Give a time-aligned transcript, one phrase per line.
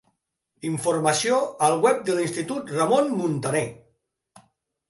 [0.69, 3.65] Informació al web de l'Institut Ramon Muntaner.